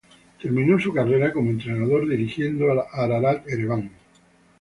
[0.41, 3.91] Terminó su carrera como entrenador dirigiendo al Ararat Ereván.